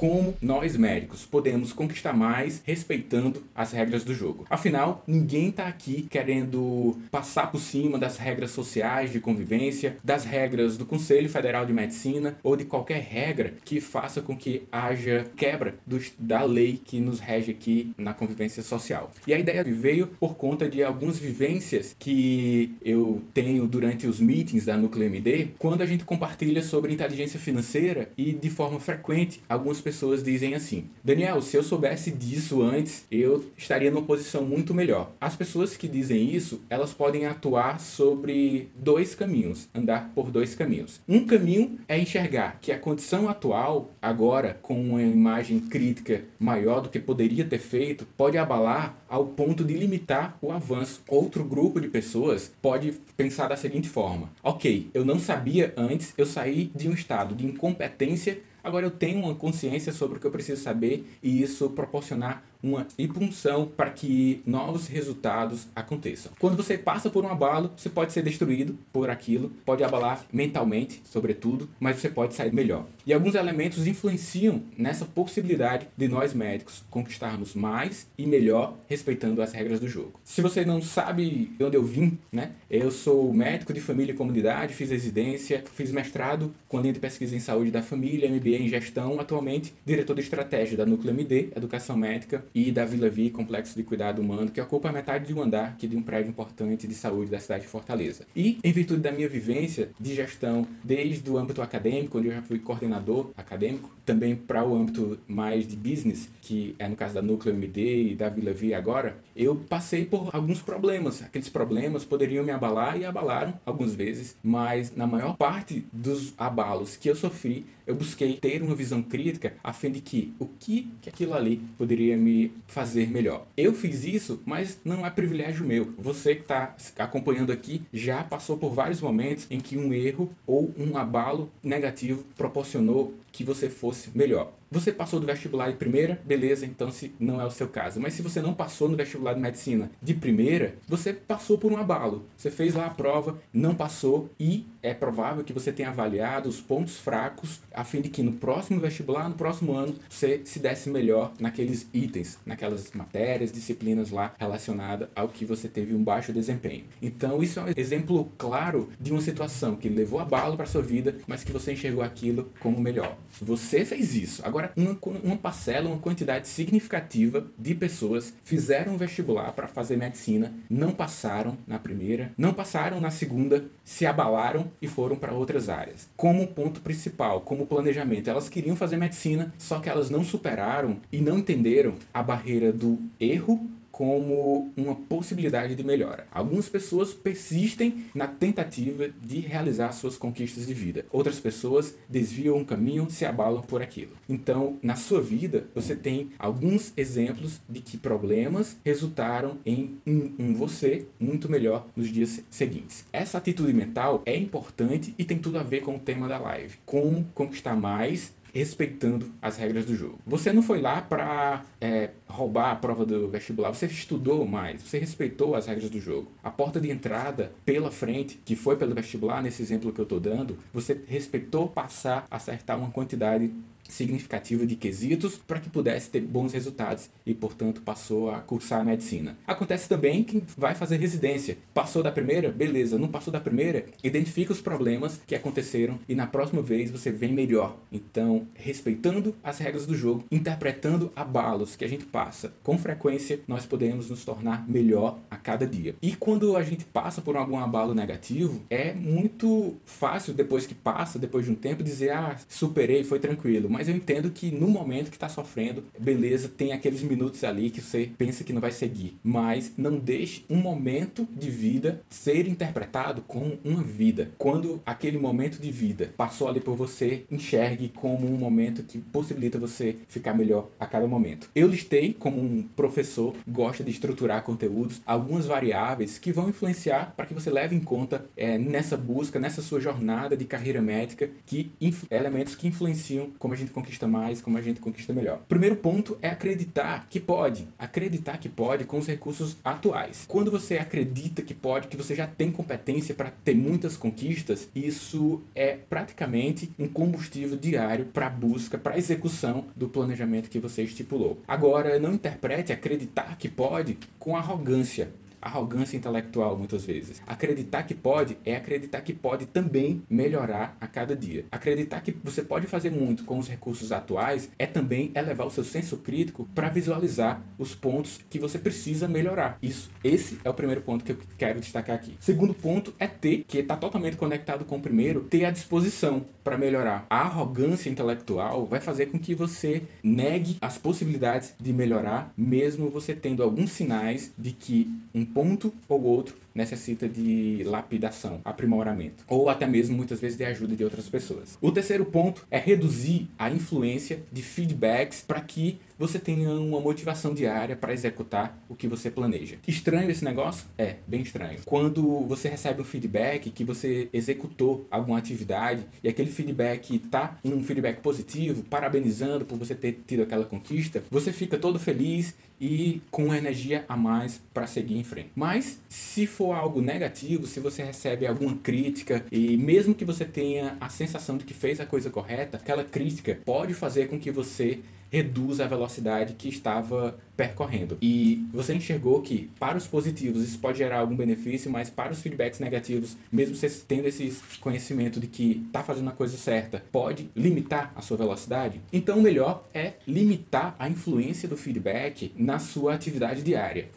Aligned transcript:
como 0.00 0.34
nós 0.40 0.78
médicos 0.78 1.26
podemos 1.26 1.74
conquistar 1.74 2.14
mais 2.14 2.62
respeitando 2.64 3.42
as 3.54 3.70
regras 3.70 4.02
do 4.02 4.14
jogo. 4.14 4.46
Afinal, 4.48 5.04
ninguém 5.06 5.50
está 5.50 5.66
aqui 5.66 6.06
querendo 6.08 6.96
passar 7.10 7.52
por 7.52 7.60
cima 7.60 7.98
das 7.98 8.16
regras 8.16 8.50
sociais 8.50 9.12
de 9.12 9.20
convivência, 9.20 9.98
das 10.02 10.24
regras 10.24 10.78
do 10.78 10.86
Conselho 10.86 11.28
Federal 11.28 11.66
de 11.66 11.74
Medicina 11.74 12.38
ou 12.42 12.56
de 12.56 12.64
qualquer 12.64 13.02
regra 13.02 13.52
que 13.62 13.78
faça 13.78 14.22
com 14.22 14.34
que 14.34 14.62
haja 14.72 15.26
quebra 15.36 15.74
dos, 15.86 16.10
da 16.18 16.44
lei 16.44 16.80
que 16.82 16.98
nos 16.98 17.20
rege 17.20 17.50
aqui 17.50 17.92
na 17.98 18.14
convivência 18.14 18.62
social. 18.62 19.10
E 19.26 19.34
a 19.34 19.38
ideia 19.38 19.62
veio 19.62 20.06
por 20.18 20.34
conta 20.34 20.66
de 20.66 20.82
algumas 20.82 21.18
vivências 21.18 21.94
que 21.98 22.74
eu 22.82 23.20
tenho 23.34 23.66
durante 23.66 24.06
os 24.06 24.18
meetings 24.18 24.64
da 24.64 24.78
Núcleo 24.78 25.04
MD, 25.04 25.48
quando 25.58 25.82
a 25.82 25.86
gente 25.86 26.06
compartilha 26.06 26.62
sobre 26.62 26.94
inteligência 26.94 27.38
financeira 27.38 28.08
e 28.16 28.32
de 28.32 28.48
forma 28.48 28.80
frequente 28.80 29.42
algumas 29.46 29.78
pessoas 29.78 29.89
pessoas 29.90 30.22
dizem 30.22 30.54
assim: 30.54 30.84
Daniel, 31.02 31.42
se 31.42 31.56
eu 31.56 31.64
soubesse 31.64 32.12
disso 32.12 32.62
antes, 32.62 33.04
eu 33.10 33.44
estaria 33.56 33.90
numa 33.90 34.06
posição 34.06 34.44
muito 34.44 34.72
melhor. 34.72 35.10
As 35.20 35.34
pessoas 35.34 35.76
que 35.76 35.88
dizem 35.88 36.32
isso, 36.32 36.60
elas 36.70 36.92
podem 36.92 37.26
atuar 37.26 37.80
sobre 37.80 38.68
dois 38.76 39.16
caminhos, 39.16 39.68
andar 39.74 40.12
por 40.14 40.30
dois 40.30 40.54
caminhos. 40.54 41.00
Um 41.08 41.26
caminho 41.26 41.80
é 41.88 41.98
enxergar 41.98 42.58
que 42.60 42.70
a 42.70 42.78
condição 42.78 43.28
atual, 43.28 43.90
agora 44.00 44.58
com 44.62 44.80
uma 44.80 45.02
imagem 45.02 45.58
crítica 45.58 46.22
maior 46.38 46.80
do 46.80 46.88
que 46.88 47.00
poderia 47.00 47.44
ter 47.44 47.58
feito, 47.58 48.06
pode 48.16 48.38
abalar 48.38 48.96
ao 49.08 49.26
ponto 49.26 49.64
de 49.64 49.74
limitar 49.74 50.38
o 50.40 50.52
avanço. 50.52 51.02
Outro 51.08 51.42
grupo 51.42 51.80
de 51.80 51.88
pessoas 51.88 52.52
pode 52.62 52.92
pensar 53.16 53.48
da 53.48 53.56
seguinte 53.56 53.88
forma: 53.88 54.30
ok, 54.40 54.88
eu 54.94 55.04
não 55.04 55.18
sabia 55.18 55.74
antes, 55.76 56.14
eu 56.16 56.26
saí 56.26 56.70
de 56.76 56.88
um 56.88 56.94
estado 56.94 57.34
de 57.34 57.44
incompetência 57.44 58.38
Agora 58.62 58.86
eu 58.86 58.90
tenho 58.90 59.20
uma 59.20 59.34
consciência 59.34 59.92
sobre 59.92 60.18
o 60.18 60.20
que 60.20 60.26
eu 60.26 60.30
preciso 60.30 60.62
saber 60.62 61.18
e 61.22 61.42
isso 61.42 61.70
proporcionar 61.70 62.42
uma 62.62 62.86
impulsão 62.98 63.66
para 63.76 63.90
que 63.90 64.42
novos 64.46 64.86
resultados 64.86 65.66
aconteçam. 65.74 66.32
Quando 66.38 66.56
você 66.56 66.76
passa 66.76 67.10
por 67.10 67.24
um 67.24 67.28
abalo, 67.28 67.72
você 67.76 67.88
pode 67.88 68.12
ser 68.12 68.22
destruído 68.22 68.78
por 68.92 69.10
aquilo, 69.10 69.50
pode 69.64 69.82
abalar 69.82 70.24
mentalmente, 70.32 71.02
sobretudo, 71.04 71.68
mas 71.78 71.98
você 71.98 72.08
pode 72.08 72.34
sair 72.34 72.52
melhor. 72.52 72.86
E 73.06 73.12
alguns 73.12 73.34
elementos 73.34 73.86
influenciam 73.86 74.62
nessa 74.76 75.04
possibilidade 75.04 75.88
de 75.96 76.08
nós 76.08 76.34
médicos 76.34 76.84
conquistarmos 76.90 77.54
mais 77.54 78.06
e 78.16 78.26
melhor 78.26 78.76
respeitando 78.88 79.42
as 79.42 79.52
regras 79.52 79.80
do 79.80 79.88
jogo. 79.88 80.12
Se 80.24 80.42
você 80.42 80.64
não 80.64 80.82
sabe 80.82 81.50
de 81.56 81.64
onde 81.64 81.76
eu 81.76 81.84
vim, 81.84 82.18
né? 82.30 82.52
Eu 82.70 82.90
sou 82.90 83.32
médico 83.32 83.72
de 83.72 83.80
família 83.80 84.12
e 84.12 84.16
comunidade, 84.16 84.74
fiz 84.74 84.90
residência, 84.90 85.64
fiz 85.74 85.90
mestrado 85.90 86.54
com 86.68 86.80
linha 86.80 86.92
de 86.92 87.00
pesquisa 87.00 87.34
em 87.34 87.40
saúde 87.40 87.70
da 87.70 87.82
família, 87.82 88.30
MBA 88.30 88.62
em 88.62 88.68
gestão, 88.68 89.18
atualmente 89.18 89.72
diretor 89.84 90.14
de 90.14 90.20
estratégia 90.20 90.76
da 90.76 90.86
Núcleo 90.86 91.12
MD, 91.12 91.50
Educação 91.56 91.96
Médica 91.96 92.44
e 92.54 92.70
da 92.70 92.84
Vila 92.84 93.08
Vi, 93.08 93.30
Complexo 93.30 93.76
de 93.76 93.82
Cuidado 93.82 94.20
Humano, 94.20 94.50
que 94.50 94.60
ocupa 94.60 94.92
metade 94.92 95.26
de 95.26 95.34
um 95.34 95.42
andar 95.42 95.68
aqui 95.68 95.86
de 95.86 95.96
um 95.96 96.02
prédio 96.02 96.30
importante 96.30 96.86
de 96.86 96.94
saúde 96.94 97.30
da 97.30 97.38
cidade 97.38 97.62
de 97.62 97.68
Fortaleza. 97.68 98.26
E, 98.34 98.58
em 98.62 98.72
virtude 98.72 99.00
da 99.00 99.12
minha 99.12 99.28
vivência 99.28 99.90
de 99.98 100.14
gestão 100.14 100.66
desde 100.82 101.28
o 101.30 101.38
âmbito 101.38 101.62
acadêmico, 101.62 102.18
onde 102.18 102.28
eu 102.28 102.34
já 102.34 102.42
fui 102.42 102.58
coordenador 102.58 103.30
acadêmico, 103.36 103.90
também 104.04 104.34
para 104.34 104.64
o 104.64 104.74
âmbito 104.74 105.18
mais 105.28 105.66
de 105.66 105.76
business, 105.76 106.28
que 106.40 106.74
é 106.78 106.88
no 106.88 106.96
caso 106.96 107.14
da 107.14 107.22
Núcleo 107.22 107.54
MD 107.54 108.10
e 108.10 108.14
da 108.14 108.28
Vila 108.28 108.52
Vi 108.52 108.74
agora, 108.74 109.18
eu 109.36 109.54
passei 109.68 110.04
por 110.04 110.30
alguns 110.32 110.60
problemas. 110.60 111.22
Aqueles 111.22 111.48
problemas 111.48 112.04
poderiam 112.04 112.44
me 112.44 112.50
abalar 112.50 112.98
e 112.98 113.04
abalaram 113.04 113.54
algumas 113.64 113.94
vezes, 113.94 114.36
mas 114.42 114.94
na 114.96 115.06
maior 115.06 115.36
parte 115.36 115.84
dos 115.92 116.34
abalos 116.36 116.96
que 116.96 117.08
eu 117.08 117.14
sofri, 117.14 117.66
eu 117.86 117.94
busquei 117.94 118.34
ter 118.34 118.62
uma 118.62 118.74
visão 118.74 119.02
crítica 119.02 119.54
a 119.62 119.72
fim 119.72 119.90
de 119.90 120.00
que 120.00 120.32
o 120.38 120.46
que, 120.46 120.90
que 121.00 121.08
aquilo 121.08 121.34
ali 121.34 121.60
poderia 121.76 122.16
me 122.16 122.39
fazer 122.66 123.10
melhor. 123.10 123.46
Eu 123.56 123.72
fiz 123.74 124.04
isso, 124.04 124.40
mas 124.46 124.78
não 124.84 125.04
é 125.04 125.10
privilégio 125.10 125.66
meu. 125.66 125.92
Você 125.98 126.34
que 126.34 126.42
está 126.42 126.74
acompanhando 126.98 127.52
aqui 127.52 127.82
já 127.92 128.22
passou 128.22 128.56
por 128.56 128.72
vários 128.72 129.00
momentos 129.00 129.46
em 129.50 129.60
que 129.60 129.76
um 129.76 129.92
erro 129.92 130.30
ou 130.46 130.72
um 130.78 130.96
abalo 130.96 131.50
negativo 131.62 132.24
proporcionou 132.36 133.14
que 133.32 133.44
você 133.44 133.68
fosse 133.68 134.10
melhor. 134.14 134.52
Você 134.72 134.92
passou 134.92 135.18
do 135.18 135.26
vestibular 135.26 135.68
de 135.68 135.76
primeira, 135.76 136.20
beleza, 136.24 136.64
então 136.64 136.92
se 136.92 137.12
não 137.18 137.40
é 137.40 137.44
o 137.44 137.50
seu 137.50 137.66
caso. 137.66 138.00
Mas 138.00 138.14
se 138.14 138.22
você 138.22 138.40
não 138.40 138.54
passou 138.54 138.88
no 138.88 138.96
vestibular 138.96 139.34
de 139.34 139.40
medicina 139.40 139.90
de 140.00 140.14
primeira, 140.14 140.76
você 140.86 141.12
passou 141.12 141.58
por 141.58 141.72
um 141.72 141.76
abalo. 141.76 142.24
Você 142.36 142.50
fez 142.52 142.74
lá 142.74 142.86
a 142.86 142.90
prova, 142.90 143.38
não 143.52 143.74
passou 143.74 144.30
e 144.38 144.64
é 144.82 144.94
provável 144.94 145.44
que 145.44 145.52
você 145.52 145.72
tenha 145.72 145.90
avaliado 145.90 146.48
os 146.48 146.60
pontos 146.60 146.98
fracos 146.98 147.60
a 147.72 147.84
fim 147.84 148.00
de 148.00 148.08
que 148.08 148.22
no 148.22 148.32
próximo 148.32 148.80
vestibular, 148.80 149.28
no 149.28 149.34
próximo 149.34 149.74
ano, 149.74 149.94
você 150.08 150.40
se 150.44 150.58
desse 150.58 150.88
melhor 150.88 151.32
naqueles 151.38 151.86
itens, 151.92 152.38
naquelas 152.44 152.90
matérias, 152.92 153.52
disciplinas 153.52 154.10
lá 154.10 154.34
relacionadas 154.38 155.08
ao 155.14 155.28
que 155.28 155.44
você 155.44 155.68
teve 155.68 155.94
um 155.94 156.02
baixo 156.02 156.32
desempenho. 156.32 156.84
Então, 157.00 157.42
isso 157.42 157.60
é 157.60 157.64
um 157.64 157.72
exemplo 157.76 158.30
claro 158.38 158.88
de 159.00 159.12
uma 159.12 159.20
situação 159.20 159.76
que 159.76 159.88
levou 159.88 160.20
abalo 160.20 160.56
para 160.56 160.66
sua 160.66 160.82
vida, 160.82 161.16
mas 161.26 161.44
que 161.44 161.52
você 161.52 161.72
enxergou 161.72 162.02
aquilo 162.02 162.50
como 162.60 162.80
melhor. 162.80 163.16
Você 163.40 163.84
fez 163.84 164.14
isso. 164.14 164.42
Agora 164.44 164.72
uma, 164.76 164.98
uma 165.22 165.36
parcela, 165.36 165.88
uma 165.88 165.98
quantidade 165.98 166.48
significativa 166.48 167.46
de 167.58 167.74
pessoas 167.74 168.32
fizeram 168.44 168.96
vestibular 168.96 169.52
para 169.52 169.68
fazer 169.68 169.96
medicina, 169.96 170.52
não 170.68 170.92
passaram 170.92 171.56
na 171.66 171.78
primeira, 171.78 172.32
não 172.36 172.52
passaram 172.52 173.00
na 173.00 173.10
segunda, 173.10 173.64
se 173.84 174.06
abalaram 174.06 174.69
e 174.80 174.88
foram 174.88 175.16
para 175.16 175.32
outras 175.32 175.68
áreas. 175.68 176.08
Como 176.16 176.46
ponto 176.48 176.80
principal, 176.80 177.40
como 177.40 177.66
planejamento, 177.66 178.28
elas 178.28 178.48
queriam 178.48 178.76
fazer 178.76 178.96
medicina, 178.96 179.52
só 179.58 179.78
que 179.78 179.88
elas 179.88 180.10
não 180.10 180.24
superaram 180.24 180.98
e 181.12 181.20
não 181.20 181.38
entenderam 181.38 181.94
a 182.12 182.22
barreira 182.22 182.72
do 182.72 182.98
erro 183.18 183.68
como 184.00 184.72
uma 184.78 184.94
possibilidade 184.94 185.74
de 185.74 185.84
melhora. 185.84 186.26
Algumas 186.32 186.70
pessoas 186.70 187.12
persistem 187.12 188.06
na 188.14 188.26
tentativa 188.26 189.10
de 189.22 189.40
realizar 189.40 189.92
suas 189.92 190.16
conquistas 190.16 190.66
de 190.66 190.72
vida. 190.72 191.04
Outras 191.12 191.38
pessoas 191.38 191.94
desviam 192.08 192.56
um 192.56 192.64
caminho, 192.64 193.10
se 193.10 193.26
abalam 193.26 193.60
por 193.60 193.82
aquilo. 193.82 194.12
Então, 194.26 194.78
na 194.82 194.96
sua 194.96 195.20
vida, 195.20 195.66
você 195.74 195.94
tem 195.94 196.30
alguns 196.38 196.94
exemplos 196.96 197.60
de 197.68 197.82
que 197.82 197.98
problemas 197.98 198.78
resultaram 198.82 199.58
em 199.66 199.98
um, 200.06 200.32
um 200.38 200.54
você 200.54 201.06
muito 201.20 201.50
melhor 201.50 201.86
nos 201.94 202.08
dias 202.08 202.42
seguintes. 202.48 203.04
Essa 203.12 203.36
atitude 203.36 203.74
mental 203.74 204.22
é 204.24 204.34
importante 204.34 205.14
e 205.18 205.24
tem 205.24 205.36
tudo 205.36 205.58
a 205.58 205.62
ver 205.62 205.82
com 205.82 205.96
o 205.96 206.00
tema 206.00 206.26
da 206.26 206.38
live. 206.38 206.78
Como 206.86 207.26
conquistar 207.34 207.76
mais 207.76 208.32
respeitando 208.52 209.30
as 209.40 209.56
regras 209.56 209.84
do 209.84 209.94
jogo. 209.94 210.18
Você 210.26 210.52
não 210.52 210.62
foi 210.62 210.80
lá 210.80 211.00
para 211.00 211.64
é, 211.80 212.10
roubar 212.26 212.72
a 212.72 212.76
prova 212.76 213.04
do 213.04 213.28
vestibular, 213.28 213.70
você 213.70 213.86
estudou 213.86 214.46
mais, 214.46 214.82
você 214.82 214.98
respeitou 214.98 215.54
as 215.54 215.66
regras 215.66 215.90
do 215.90 216.00
jogo. 216.00 216.30
A 216.42 216.50
porta 216.50 216.80
de 216.80 216.90
entrada 216.90 217.52
pela 217.64 217.90
frente, 217.90 218.40
que 218.44 218.56
foi 218.56 218.76
pelo 218.76 218.94
vestibular, 218.94 219.42
nesse 219.42 219.62
exemplo 219.62 219.92
que 219.92 220.00
eu 220.00 220.04
estou 220.04 220.20
dando, 220.20 220.58
você 220.72 221.00
respeitou 221.06 221.68
passar, 221.68 222.26
acertar 222.30 222.78
uma 222.78 222.90
quantidade 222.90 223.52
significativa 223.90 224.66
de 224.66 224.76
quesitos 224.76 225.36
para 225.36 225.60
que 225.60 225.68
pudesse 225.68 226.10
ter 226.10 226.20
bons 226.20 226.52
resultados 226.52 227.10
e, 227.26 227.34
portanto, 227.34 227.82
passou 227.82 228.30
a 228.30 228.40
cursar 228.40 228.80
a 228.80 228.84
medicina. 228.84 229.36
Acontece 229.46 229.88
também 229.88 230.24
que 230.24 230.42
vai 230.56 230.74
fazer 230.74 230.96
residência. 230.96 231.58
Passou 231.74 232.02
da 232.02 232.12
primeira? 232.12 232.50
Beleza. 232.50 232.98
Não 232.98 233.08
passou 233.08 233.32
da 233.32 233.40
primeira? 233.40 233.86
Identifica 234.02 234.52
os 234.52 234.60
problemas 234.60 235.20
que 235.26 235.34
aconteceram 235.34 235.98
e 236.08 236.14
na 236.14 236.26
próxima 236.26 236.62
vez 236.62 236.90
você 236.90 237.10
vem 237.10 237.32
melhor. 237.32 237.76
Então, 237.92 238.46
respeitando 238.54 239.34
as 239.42 239.58
regras 239.58 239.86
do 239.86 239.94
jogo, 239.94 240.24
interpretando 240.30 241.12
abalos 241.14 241.76
que 241.76 241.84
a 241.84 241.88
gente 241.88 242.04
passa 242.04 242.52
com 242.62 242.78
frequência, 242.78 243.40
nós 243.46 243.66
podemos 243.66 244.10
nos 244.10 244.24
tornar 244.24 244.68
melhor 244.68 245.18
a 245.30 245.36
cada 245.36 245.66
dia. 245.66 245.94
E 246.00 246.14
quando 246.14 246.56
a 246.56 246.62
gente 246.62 246.84
passa 246.84 247.20
por 247.20 247.36
algum 247.36 247.58
abalo 247.58 247.94
negativo, 247.94 248.62
é 248.70 248.92
muito 248.92 249.76
fácil 249.84 250.34
depois 250.34 250.66
que 250.66 250.74
passa, 250.74 251.18
depois 251.18 251.44
de 251.44 251.52
um 251.52 251.54
tempo, 251.54 251.82
dizer: 251.82 252.10
ah, 252.10 252.36
superei, 252.48 253.04
foi 253.04 253.18
tranquilo. 253.18 253.68
Mas 253.68 253.79
mas 253.80 253.88
eu 253.88 253.96
entendo 253.96 254.30
que 254.30 254.50
no 254.50 254.68
momento 254.68 255.08
que 255.08 255.16
está 255.16 255.26
sofrendo, 255.26 255.82
beleza, 255.98 256.50
tem 256.50 256.74
aqueles 256.74 257.00
minutos 257.02 257.42
ali 257.44 257.70
que 257.70 257.80
você 257.80 258.10
pensa 258.18 258.44
que 258.44 258.52
não 258.52 258.60
vai 258.60 258.72
seguir, 258.72 259.18
mas 259.24 259.72
não 259.74 259.98
deixe 259.98 260.44
um 260.50 260.56
momento 260.56 261.26
de 261.34 261.48
vida 261.48 262.02
ser 262.10 262.46
interpretado 262.46 263.22
como 263.22 263.58
uma 263.64 263.82
vida. 263.82 264.32
Quando 264.36 264.82
aquele 264.84 265.16
momento 265.16 265.58
de 265.58 265.72
vida 265.72 266.12
passou 266.14 266.46
ali 266.46 266.60
por 266.60 266.76
você, 266.76 267.24
enxergue 267.30 267.88
como 267.88 268.30
um 268.30 268.36
momento 268.36 268.82
que 268.82 268.98
possibilita 268.98 269.58
você 269.58 269.96
ficar 270.08 270.34
melhor 270.34 270.68
a 270.78 270.84
cada 270.84 271.06
momento. 271.06 271.48
Eu 271.54 271.66
listei 271.66 272.12
como 272.12 272.38
um 272.38 272.62
professor 272.76 273.34
gosta 273.48 273.82
de 273.82 273.92
estruturar 273.92 274.42
conteúdos 274.42 275.00
algumas 275.06 275.46
variáveis 275.46 276.18
que 276.18 276.32
vão 276.32 276.50
influenciar 276.50 277.14
para 277.16 277.24
que 277.24 277.32
você 277.32 277.48
leve 277.48 277.74
em 277.74 277.80
conta 277.80 278.26
é, 278.36 278.58
nessa 278.58 278.94
busca, 278.94 279.40
nessa 279.40 279.62
sua 279.62 279.80
jornada 279.80 280.36
de 280.36 280.44
carreira 280.44 280.82
médica, 280.82 281.30
que 281.46 281.72
elementos 282.10 282.54
que 282.54 282.68
influenciam 282.68 283.30
como 283.38 283.54
a 283.54 283.56
gente 283.56 283.69
conquista 283.70 284.06
mais, 284.06 284.40
como 284.40 284.58
a 284.58 284.62
gente 284.62 284.80
conquista 284.80 285.12
melhor. 285.12 285.40
Primeiro 285.48 285.76
ponto 285.76 286.18
é 286.22 286.28
acreditar 286.28 287.06
que 287.08 287.20
pode, 287.20 287.68
acreditar 287.78 288.38
que 288.38 288.48
pode 288.48 288.84
com 288.84 288.98
os 288.98 289.06
recursos 289.06 289.56
atuais. 289.64 290.24
Quando 290.28 290.50
você 290.50 290.78
acredita 290.78 291.42
que 291.42 291.54
pode, 291.54 291.88
que 291.88 291.96
você 291.96 292.14
já 292.14 292.26
tem 292.26 292.50
competência 292.50 293.14
para 293.14 293.30
ter 293.30 293.54
muitas 293.54 293.96
conquistas, 293.96 294.68
isso 294.74 295.40
é 295.54 295.76
praticamente 295.88 296.70
um 296.78 296.88
combustível 296.88 297.56
diário 297.56 298.06
para 298.06 298.26
a 298.26 298.30
busca, 298.30 298.78
para 298.78 298.94
a 298.94 298.98
execução 298.98 299.66
do 299.76 299.88
planejamento 299.88 300.50
que 300.50 300.58
você 300.58 300.82
estipulou. 300.82 301.40
Agora, 301.46 301.98
não 301.98 302.14
interprete 302.14 302.72
acreditar 302.72 303.36
que 303.38 303.48
pode 303.48 303.98
com 304.18 304.36
arrogância 304.36 305.10
arrogância 305.40 305.96
intelectual 305.96 306.56
muitas 306.56 306.84
vezes. 306.84 307.22
Acreditar 307.26 307.82
que 307.84 307.94
pode 307.94 308.36
é 308.44 308.56
acreditar 308.56 309.00
que 309.00 309.12
pode 309.12 309.46
também 309.46 310.02
melhorar 310.08 310.76
a 310.80 310.86
cada 310.86 311.16
dia. 311.16 311.44
Acreditar 311.50 312.00
que 312.00 312.12
você 312.22 312.42
pode 312.42 312.66
fazer 312.66 312.90
muito 312.90 313.24
com 313.24 313.38
os 313.38 313.48
recursos 313.48 313.92
atuais 313.92 314.50
é 314.58 314.66
também 314.66 315.10
elevar 315.14 315.46
o 315.46 315.50
seu 315.50 315.64
senso 315.64 315.98
crítico 315.98 316.48
para 316.54 316.68
visualizar 316.68 317.42
os 317.58 317.74
pontos 317.74 318.20
que 318.28 318.38
você 318.38 318.58
precisa 318.58 319.08
melhorar. 319.08 319.58
Isso, 319.62 319.90
esse 320.02 320.38
é 320.44 320.50
o 320.50 320.54
primeiro 320.54 320.82
ponto 320.82 321.04
que 321.04 321.12
eu 321.12 321.18
quero 321.38 321.60
destacar 321.60 321.96
aqui. 321.96 322.16
Segundo 322.20 322.54
ponto 322.54 322.94
é 322.98 323.06
ter, 323.06 323.44
que 323.46 323.58
está 323.58 323.76
totalmente 323.76 324.16
conectado 324.16 324.64
com 324.64 324.76
o 324.76 324.80
primeiro, 324.80 325.22
ter 325.22 325.44
a 325.44 325.50
disposição 325.50 326.24
para 326.42 326.58
melhorar. 326.58 327.06
A 327.08 327.20
arrogância 327.20 327.90
intelectual 327.90 328.66
vai 328.66 328.80
fazer 328.80 329.06
com 329.06 329.18
que 329.18 329.34
você 329.34 329.82
negue 330.02 330.56
as 330.60 330.78
possibilidades 330.78 331.54
de 331.60 331.72
melhorar, 331.72 332.32
mesmo 332.36 332.90
você 332.90 333.14
tendo 333.14 333.42
alguns 333.42 333.70
sinais 333.70 334.32
de 334.38 334.52
que 334.52 334.90
um 335.14 335.24
ponto 335.34 335.72
ou 335.88 336.02
outro 336.04 336.34
necessita 336.54 337.08
de 337.08 337.62
lapidação, 337.64 338.40
aprimoramento, 338.44 339.24
ou 339.28 339.48
até 339.48 339.66
mesmo 339.66 339.96
muitas 339.96 340.20
vezes 340.20 340.36
de 340.36 340.44
ajuda 340.44 340.74
de 340.74 340.84
outras 340.84 341.08
pessoas. 341.08 341.58
O 341.60 341.72
terceiro 341.72 342.04
ponto 342.04 342.46
é 342.50 342.58
reduzir 342.58 343.28
a 343.38 343.50
influência 343.50 344.22
de 344.32 344.42
feedbacks 344.42 345.24
para 345.26 345.40
que 345.40 345.80
você 346.00 346.18
tenha 346.18 346.50
uma 346.52 346.80
motivação 346.80 347.34
diária 347.34 347.76
para 347.76 347.92
executar 347.92 348.58
o 348.70 348.74
que 348.74 348.88
você 348.88 349.10
planeja. 349.10 349.56
Estranho 349.68 350.10
esse 350.10 350.24
negócio? 350.24 350.64
É, 350.78 350.96
bem 351.06 351.20
estranho. 351.20 351.58
Quando 351.66 352.20
você 352.20 352.48
recebe 352.48 352.80
um 352.80 352.84
feedback 352.84 353.50
que 353.50 353.62
você 353.62 354.08
executou 354.10 354.86
alguma 354.90 355.18
atividade 355.18 355.84
e 356.02 356.08
aquele 356.08 356.30
feedback 356.30 356.98
tá 356.98 357.38
um 357.44 357.62
feedback 357.62 358.00
positivo, 358.00 358.62
parabenizando 358.62 359.44
por 359.44 359.58
você 359.58 359.74
ter 359.74 360.00
tido 360.06 360.22
aquela 360.22 360.46
conquista, 360.46 361.04
você 361.10 361.32
fica 361.32 361.58
todo 361.58 361.78
feliz 361.78 362.34
e 362.60 363.00
com 363.10 363.34
energia 363.34 363.84
a 363.88 363.96
mais 363.96 364.40
para 364.52 364.66
seguir 364.66 364.98
em 364.98 365.04
frente. 365.04 365.30
Mas 365.34 365.80
se 365.88 366.26
for 366.40 366.54
algo 366.54 366.80
negativo, 366.80 367.46
se 367.46 367.60
você 367.60 367.82
recebe 367.82 368.26
alguma 368.26 368.56
crítica 368.56 369.26
e 369.30 369.58
mesmo 369.58 369.94
que 369.94 370.06
você 370.06 370.24
tenha 370.24 370.74
a 370.80 370.88
sensação 370.88 371.36
de 371.36 371.44
que 371.44 371.52
fez 371.52 371.78
a 371.80 371.84
coisa 371.84 372.08
correta, 372.08 372.56
aquela 372.56 372.82
crítica 372.82 373.38
pode 373.44 373.74
fazer 373.74 374.08
com 374.08 374.18
que 374.18 374.30
você 374.30 374.78
reduza 375.10 375.66
a 375.66 375.68
velocidade 375.68 376.32
que 376.32 376.48
estava 376.48 377.18
percorrendo. 377.36 377.98
E 378.00 378.46
você 378.54 378.72
enxergou 378.72 379.20
que 379.20 379.50
para 379.58 379.76
os 379.76 379.86
positivos 379.86 380.42
isso 380.42 380.58
pode 380.58 380.78
gerar 380.78 381.00
algum 381.00 381.14
benefício, 381.14 381.70
mas 381.70 381.90
para 381.90 382.10
os 382.10 382.22
feedbacks 382.22 382.58
negativos, 382.58 383.18
mesmo 383.30 383.54
você 383.54 383.68
tendo 383.86 384.08
esse 384.08 384.34
conhecimento 384.60 385.20
de 385.20 385.26
que 385.26 385.62
está 385.66 385.82
fazendo 385.82 386.08
a 386.08 386.12
coisa 386.12 386.38
certa, 386.38 386.82
pode 386.90 387.28
limitar 387.36 387.92
a 387.94 388.00
sua 388.00 388.16
velocidade. 388.16 388.80
Então 388.90 389.18
o 389.18 389.22
melhor 389.22 389.68
é 389.74 389.94
limitar 390.08 390.74
a 390.78 390.88
influência 390.88 391.46
do 391.46 391.56
feedback 391.56 392.32
na 392.34 392.58
sua 392.58 392.94
atividade 392.94 393.42
diária. 393.42 393.88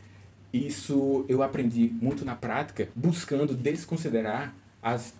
Isso 0.53 1.25
eu 1.27 1.41
aprendi 1.41 1.91
muito 1.99 2.23
na 2.23 2.35
prática, 2.35 2.87
buscando 2.95 3.55
desconsiderar 3.55 4.53
as, 4.83 5.15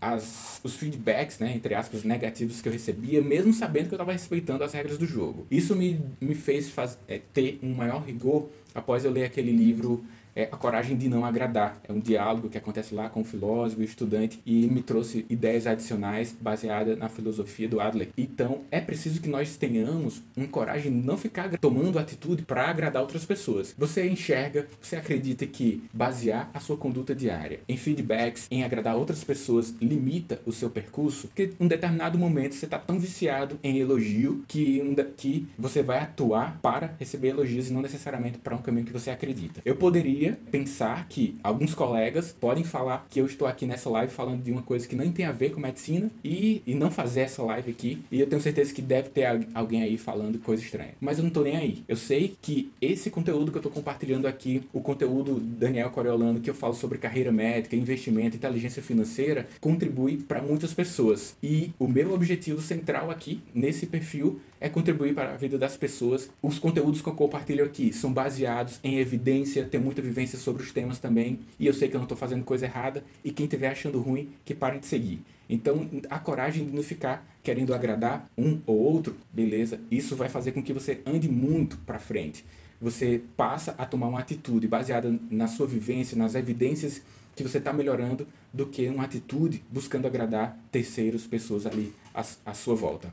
as, 0.00 0.60
os 0.64 0.74
feedbacks, 0.74 1.38
né, 1.38 1.54
entre 1.54 1.74
aspas, 1.74 2.02
negativos 2.02 2.60
que 2.60 2.68
eu 2.68 2.72
recebia, 2.72 3.22
mesmo 3.22 3.54
sabendo 3.54 3.88
que 3.88 3.94
eu 3.94 3.96
estava 3.96 4.12
respeitando 4.12 4.64
as 4.64 4.72
regras 4.72 4.98
do 4.98 5.06
jogo. 5.06 5.46
Isso 5.48 5.76
me, 5.76 6.00
me 6.20 6.34
fez 6.34 6.70
faz, 6.70 6.98
é, 7.06 7.20
ter 7.32 7.60
um 7.62 7.72
maior 7.72 8.02
rigor 8.02 8.48
após 8.74 9.04
eu 9.04 9.12
ler 9.12 9.24
aquele 9.24 9.52
livro 9.52 10.04
é 10.34 10.44
a 10.50 10.56
coragem 10.56 10.96
de 10.96 11.08
não 11.08 11.24
agradar. 11.24 11.80
É 11.88 11.92
um 11.92 12.00
diálogo 12.00 12.48
que 12.48 12.58
acontece 12.58 12.94
lá 12.94 13.08
com 13.08 13.20
o 13.20 13.24
filósofo 13.24 13.82
e 13.82 13.84
estudante 13.84 14.40
e 14.44 14.66
me 14.66 14.82
trouxe 14.82 15.24
ideias 15.28 15.66
adicionais 15.66 16.34
baseadas 16.38 16.98
na 16.98 17.08
filosofia 17.08 17.68
do 17.68 17.80
Adler. 17.80 18.08
Então, 18.16 18.62
é 18.70 18.80
preciso 18.80 19.20
que 19.20 19.28
nós 19.28 19.56
tenhamos 19.56 20.22
uma 20.36 20.46
coragem 20.48 20.92
de 20.92 21.06
não 21.06 21.16
ficar 21.16 21.56
tomando 21.58 21.98
atitude 21.98 22.42
para 22.42 22.68
agradar 22.68 23.02
outras 23.02 23.24
pessoas. 23.24 23.74
Você 23.76 24.08
enxerga, 24.08 24.66
você 24.80 24.96
acredita 24.96 25.46
que 25.46 25.82
basear 25.92 26.50
a 26.52 26.60
sua 26.60 26.76
conduta 26.76 27.14
diária 27.14 27.60
em 27.68 27.76
feedbacks, 27.76 28.46
em 28.50 28.64
agradar 28.64 28.96
outras 28.96 29.22
pessoas, 29.22 29.74
limita 29.80 30.40
o 30.46 30.52
seu 30.52 30.70
percurso? 30.70 31.28
Porque 31.28 31.50
em 31.58 31.64
um 31.64 31.68
determinado 31.68 32.18
momento 32.18 32.54
você 32.54 32.64
está 32.64 32.78
tão 32.78 32.98
viciado 32.98 33.58
em 33.62 33.78
elogio 33.78 34.44
que, 34.48 34.82
que 35.16 35.46
você 35.58 35.82
vai 35.82 35.98
atuar 35.98 36.58
para 36.60 36.94
receber 36.98 37.28
elogios 37.28 37.68
e 37.68 37.72
não 37.72 37.82
necessariamente 37.82 38.38
para 38.38 38.54
um 38.54 38.62
caminho 38.62 38.86
que 38.86 38.92
você 38.92 39.10
acredita. 39.10 39.60
Eu 39.64 39.76
poderia 39.76 40.23
pensar 40.32 41.08
que 41.08 41.36
alguns 41.42 41.74
colegas 41.74 42.34
podem 42.38 42.64
falar 42.64 43.06
que 43.10 43.20
eu 43.20 43.26
estou 43.26 43.46
aqui 43.46 43.66
nessa 43.66 43.88
live 43.90 44.12
falando 44.12 44.42
de 44.42 44.50
uma 44.50 44.62
coisa 44.62 44.86
que 44.86 44.96
nem 44.96 45.12
tem 45.12 45.24
a 45.24 45.32
ver 45.32 45.50
com 45.52 45.60
medicina 45.60 46.10
e, 46.22 46.62
e 46.66 46.74
não 46.74 46.90
fazer 46.90 47.22
essa 47.22 47.42
live 47.42 47.70
aqui. 47.70 48.02
E 48.10 48.20
eu 48.20 48.26
tenho 48.26 48.40
certeza 48.40 48.72
que 48.72 48.82
deve 48.82 49.10
ter 49.10 49.26
alguém 49.54 49.82
aí 49.82 49.96
falando 49.98 50.38
coisa 50.38 50.62
estranha. 50.62 50.94
Mas 51.00 51.18
eu 51.18 51.24
não 51.24 51.30
tô 51.30 51.42
nem 51.42 51.56
aí. 51.56 51.84
Eu 51.88 51.96
sei 51.96 52.36
que 52.40 52.72
esse 52.80 53.10
conteúdo 53.10 53.50
que 53.50 53.58
eu 53.58 53.62
tô 53.62 53.70
compartilhando 53.70 54.26
aqui, 54.26 54.62
o 54.72 54.80
conteúdo 54.80 55.40
Daniel 55.40 55.90
Coriolano, 55.90 56.40
que 56.40 56.50
eu 56.50 56.54
falo 56.54 56.74
sobre 56.74 56.98
carreira 56.98 57.32
médica, 57.32 57.76
investimento, 57.76 58.36
inteligência 58.36 58.82
financeira, 58.82 59.46
contribui 59.60 60.16
para 60.16 60.42
muitas 60.42 60.72
pessoas. 60.72 61.36
E 61.42 61.72
o 61.78 61.88
meu 61.88 62.12
objetivo 62.12 62.60
central 62.60 63.10
aqui 63.10 63.40
nesse 63.54 63.86
perfil 63.86 64.40
é 64.60 64.68
contribuir 64.68 65.14
para 65.14 65.34
a 65.34 65.36
vida 65.36 65.58
das 65.58 65.76
pessoas. 65.76 66.30
Os 66.42 66.58
conteúdos 66.58 67.02
que 67.02 67.08
eu 67.08 67.12
compartilho 67.12 67.64
aqui 67.64 67.92
são 67.92 68.10
baseados 68.10 68.80
em 68.82 68.98
evidência, 68.98 69.64
tem 69.64 69.78
muita 69.78 70.00
vivência 70.00 70.13
sobre 70.38 70.62
os 70.62 70.72
temas 70.72 70.98
também, 70.98 71.40
e 71.58 71.66
eu 71.66 71.74
sei 71.74 71.88
que 71.88 71.94
eu 71.94 71.98
não 71.98 72.04
estou 72.04 72.16
fazendo 72.16 72.44
coisa 72.44 72.66
errada, 72.66 73.04
e 73.24 73.30
quem 73.30 73.44
estiver 73.44 73.68
achando 73.68 74.00
ruim, 74.00 74.30
que 74.44 74.54
pare 74.54 74.78
de 74.78 74.86
seguir. 74.86 75.20
Então, 75.48 75.88
a 76.08 76.18
coragem 76.18 76.64
de 76.66 76.72
não 76.72 76.82
ficar 76.82 77.26
querendo 77.42 77.74
agradar 77.74 78.28
um 78.36 78.60
ou 78.66 78.76
outro, 78.76 79.16
beleza? 79.32 79.80
Isso 79.90 80.16
vai 80.16 80.28
fazer 80.28 80.52
com 80.52 80.62
que 80.62 80.72
você 80.72 81.00
ande 81.04 81.28
muito 81.28 81.76
para 81.78 81.98
frente. 81.98 82.44
Você 82.80 83.22
passa 83.36 83.74
a 83.76 83.84
tomar 83.84 84.08
uma 84.08 84.20
atitude 84.20 84.66
baseada 84.66 85.18
na 85.30 85.46
sua 85.46 85.66
vivência, 85.66 86.16
nas 86.16 86.34
evidências 86.34 87.02
que 87.36 87.42
você 87.42 87.58
está 87.58 87.72
melhorando, 87.72 88.26
do 88.52 88.66
que 88.66 88.88
uma 88.88 89.04
atitude 89.04 89.62
buscando 89.70 90.06
agradar 90.06 90.58
terceiros, 90.70 91.26
pessoas 91.26 91.66
ali 91.66 91.92
à, 92.14 92.24
à 92.46 92.54
sua 92.54 92.74
volta. 92.74 93.12